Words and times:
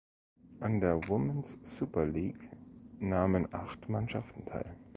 An 0.61 0.79
der 0.79 0.95
Women’s 1.07 1.59
Super 1.61 2.07
League 2.07 2.49
nahmen 2.97 3.53
acht 3.53 3.87
Mannschaften 3.87 4.43
teil. 4.45 4.75